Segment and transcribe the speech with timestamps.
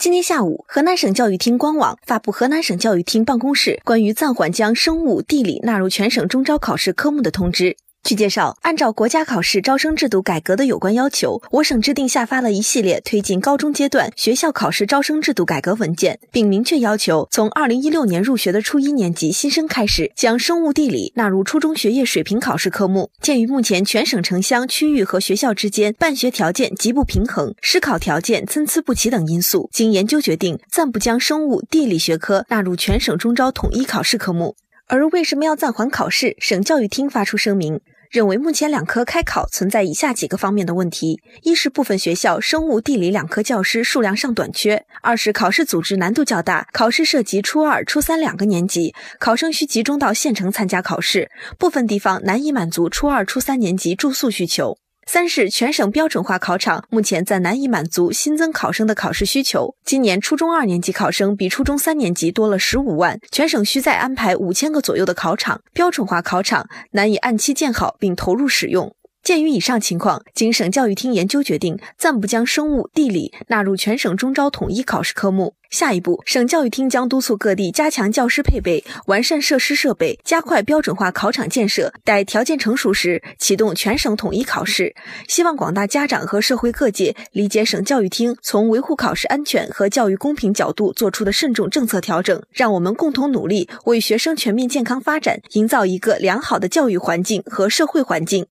[0.00, 7.76] 今天下午，河南省教育厅官网发布河南省教育厅办公室关于暂缓将生物、地理纳入全省中招考试科目的通知。
[8.02, 23.10] 据介绍，按照国家考试招生制度改革的有关要求，我省制定下发了一系列推进高中阶段学校考试招生制度改革文件，并明确要求，从二零一六年入学的初一年级新生开始，将生物、地理纳入初中学业水平考试科目。
[23.20, 34.56] 鉴于目前全省城乡、区域和学校之间办学条件极不平衡、师考条件参差不齐等因素，经研究决定，暂不将生物、地理学科纳入全省中招统一考试科目。
[34.86, 36.34] 而为什么要暂缓考试？
[36.40, 54.76] 省教育厅发出声明，认为目前两科开考存在以下几个方面的问题：一是部分学校生物、地理两科教师数量上短缺；二是考试组织难度较大，考试涉及初二、初三两个年级，考生需集中到县城参加考试，部分地方难以满足初二、初三年级住宿需求。
[55.12, 59.74] 三是全省标准化考场目前暂难以满足新增考生的考试需求。
[59.84, 68.94] 今年初中二年级考生比初中三年级多了十五万，全省需再安排五千个左右的考场，标准化考场难以按期建好并投入使用。
[69.22, 75.54] 鉴于以上情况，经省教育厅研究决定，暂不将生物、地理纳入全省中招统一考试科目。
[75.68, 81.92] 下一步，省教育厅将督促各地加强教师配备，完善设施设备，加快标准化考场建设。
[82.02, 84.92] 待条件成熟时，启动全省统一考试。
[85.28, 92.42] 希望广大家长和社会各界理解省教育厅从维护考试安全和教育公平角度做出的慎重政策调整。
[92.50, 98.44] 让我们共同努力，为学生全面健康发展营造一个良好的教育环境和社会环境。